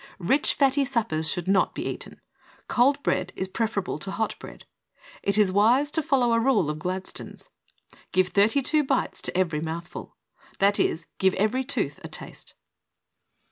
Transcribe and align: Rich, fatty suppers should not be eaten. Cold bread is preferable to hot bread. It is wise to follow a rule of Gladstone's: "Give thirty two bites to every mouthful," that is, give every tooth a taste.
Rich, 0.17 0.55
fatty 0.55 0.83
suppers 0.83 1.29
should 1.29 1.47
not 1.47 1.75
be 1.75 1.85
eaten. 1.85 2.19
Cold 2.67 3.03
bread 3.03 3.31
is 3.35 3.47
preferable 3.47 3.99
to 3.99 4.09
hot 4.09 4.33
bread. 4.39 4.65
It 5.21 5.37
is 5.37 5.51
wise 5.51 5.91
to 5.91 6.01
follow 6.01 6.33
a 6.33 6.39
rule 6.39 6.71
of 6.71 6.79
Gladstone's: 6.79 7.49
"Give 8.11 8.29
thirty 8.29 8.63
two 8.63 8.83
bites 8.83 9.21
to 9.21 9.37
every 9.37 9.61
mouthful," 9.61 10.15
that 10.57 10.79
is, 10.79 11.05
give 11.19 11.35
every 11.35 11.63
tooth 11.63 11.99
a 12.03 12.07
taste. 12.07 12.55